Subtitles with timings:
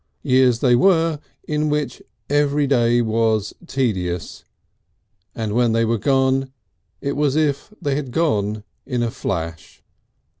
[0.23, 4.43] Years they were in which every day was tedious,
[5.35, 6.51] and when they were gone
[7.01, 9.83] it was as if they had gone in a flash.